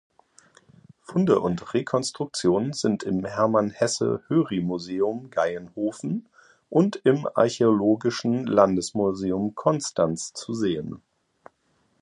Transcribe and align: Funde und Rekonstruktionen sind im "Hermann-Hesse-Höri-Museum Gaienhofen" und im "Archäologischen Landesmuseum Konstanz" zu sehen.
Funde 1.03 1.41
und 1.41 1.75
Rekonstruktionen 1.75 2.73
sind 2.73 3.03
im 3.03 3.23
"Hermann-Hesse-Höri-Museum 3.23 5.29
Gaienhofen" 5.29 6.25
und 6.71 6.95
im 7.05 7.27
"Archäologischen 7.35 8.47
Landesmuseum 8.47 9.53
Konstanz" 9.53 10.33
zu 10.33 10.55
sehen. 10.55 11.03